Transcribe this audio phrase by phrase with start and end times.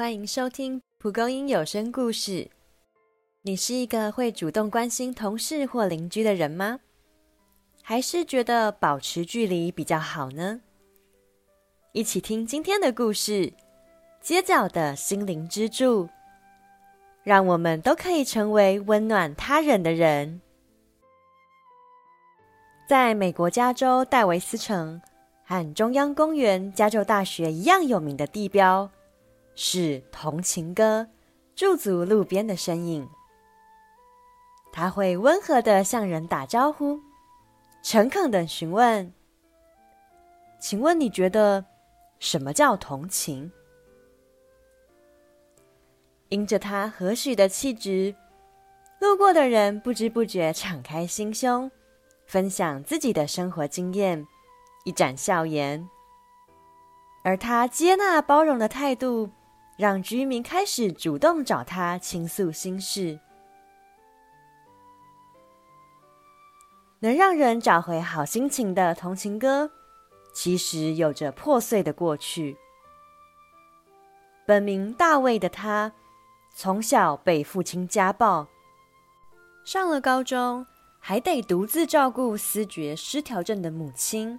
[0.00, 2.48] 欢迎收听蒲公英有声故事。
[3.42, 6.80] 你是一个会主动关心同事或邻居的人吗？
[7.82, 10.62] 还是觉得保持距离比较好呢？
[11.92, 13.48] 一起听今天的故事
[14.22, 16.06] 《街角的心灵支柱》，
[17.22, 20.40] 让我们都可以成为温暖他人的人。
[22.88, 25.02] 在美国加州戴维斯城
[25.44, 28.90] 和中央公园、加州大学一样有名的地标。
[29.62, 31.06] 是同情歌
[31.54, 33.06] 驻足路边的身影，
[34.72, 36.98] 他会温和的向人打招呼，
[37.82, 39.12] 诚恳的询问
[40.58, 41.62] ：“请问你觉得
[42.18, 43.52] 什么叫同情？”
[46.30, 48.14] 因着他和煦的气质，
[48.98, 51.70] 路过的人不知不觉敞开心胸，
[52.24, 54.26] 分享自己的生活经验，
[54.84, 55.86] 一展笑颜。
[57.22, 59.28] 而他接纳包容的态度。
[59.80, 63.18] 让居民开始主动找他倾诉心事，
[66.98, 69.70] 能让人找回好心情的同情歌，
[70.34, 72.58] 其实有着破碎的过去。
[74.46, 75.90] 本名大卫的他，
[76.54, 78.46] 从小被父亲家暴，
[79.64, 80.66] 上了高中
[80.98, 84.38] 还得独自照顾思觉失调症的母亲，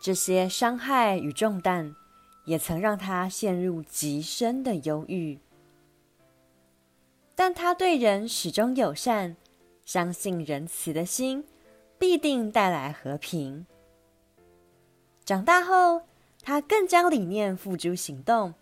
[0.00, 1.96] 这些伤害与重担。
[2.46, 5.38] 也曾让他陷入极深的忧郁，
[7.34, 9.36] 但他对人始终友善，
[9.84, 11.44] 相信仁慈的心
[11.98, 13.66] 必定带来和平。
[15.24, 16.02] 长大后，
[16.40, 18.54] 他更将理念付诸行动，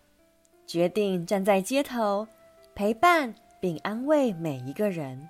[0.67, 2.27] 决定站在街头
[2.75, 5.29] 陪伴并安慰每一个人。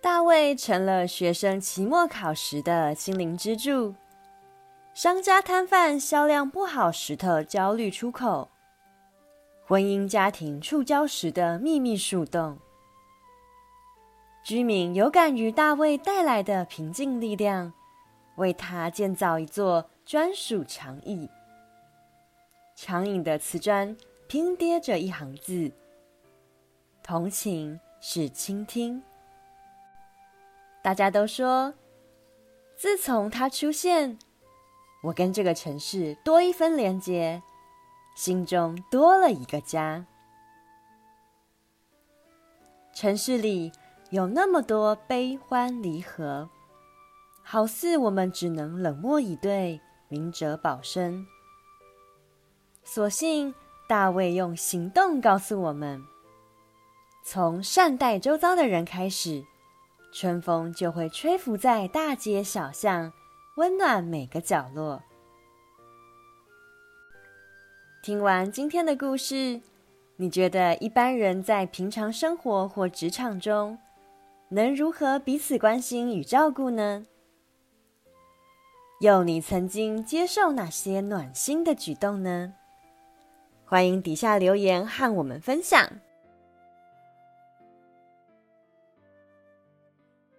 [0.00, 3.94] 大卫成了学生期末考时的心灵支柱。
[4.94, 8.48] 商家摊贩销量不好时的焦虑出口，
[9.66, 12.56] 婚姻家庭触礁时的秘密树洞，
[14.44, 17.72] 居民有感于大卫带来的平静力量，
[18.36, 21.28] 为他建造一座专属长椅。
[22.76, 23.96] 长椅的瓷砖
[24.28, 25.72] 拼叠着一行字
[27.02, 29.02] ：“同情是倾听。”
[30.84, 31.74] 大家都说，
[32.76, 34.16] 自从他出现。
[35.04, 37.42] 我跟这个城市多一分连接，
[38.16, 40.06] 心中多了一个家。
[42.94, 43.70] 城市里
[44.08, 46.48] 有那么多悲欢离合，
[47.42, 49.78] 好似我们只能冷漠以对，
[50.08, 51.26] 明哲保身。
[52.82, 53.54] 所幸
[53.86, 56.02] 大卫用行动告诉我们：
[57.22, 59.44] 从善待周遭的人开始，
[60.14, 63.12] 春风就会吹拂在大街小巷。
[63.56, 65.00] 温暖每个角落。
[68.02, 69.60] 听完今天的故事，
[70.16, 73.78] 你觉得一般人在平常生活或职场中，
[74.48, 77.06] 能如何彼此关心与照顾呢？
[79.00, 82.54] 有你曾经接受哪些暖心的举动呢？
[83.64, 85.88] 欢迎底下留言和我们分享。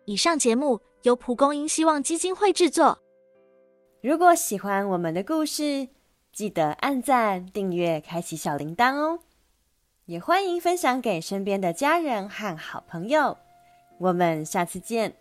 [0.04, 3.00] 以上节目由蒲公英希望基金会制作。
[4.06, 5.88] 如果喜欢我们的故事，
[6.32, 9.22] 记得按赞、订阅、开启小铃铛哦！
[10.06, 13.36] 也欢迎分享给身边的家人和好朋友。
[13.98, 15.16] 我们下次见。